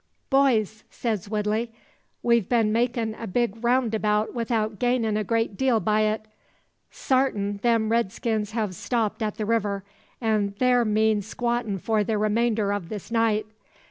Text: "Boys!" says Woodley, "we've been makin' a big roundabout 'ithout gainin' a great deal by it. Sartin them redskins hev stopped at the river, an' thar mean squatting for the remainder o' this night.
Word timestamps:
"Boys!" 0.31 0.83
says 0.89 1.29
Woodley, 1.29 1.71
"we've 2.23 2.49
been 2.49 2.71
makin' 2.71 3.13
a 3.13 3.27
big 3.27 3.63
roundabout 3.63 4.31
'ithout 4.35 4.79
gainin' 4.79 5.15
a 5.15 5.23
great 5.23 5.55
deal 5.55 5.79
by 5.79 6.01
it. 6.01 6.25
Sartin 6.89 7.57
them 7.57 7.89
redskins 7.89 8.53
hev 8.53 8.73
stopped 8.73 9.21
at 9.21 9.35
the 9.35 9.45
river, 9.45 9.83
an' 10.19 10.53
thar 10.53 10.85
mean 10.85 11.21
squatting 11.21 11.77
for 11.77 12.03
the 12.03 12.17
remainder 12.17 12.73
o' 12.73 12.79
this 12.79 13.11
night. 13.11 13.45